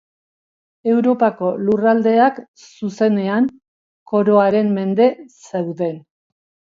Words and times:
Europako 0.93 1.51
lurraldeak, 1.65 2.41
zuzenean, 2.69 3.51
Koroaren 4.13 4.73
mende 4.79 5.09
zeuden. 5.37 6.01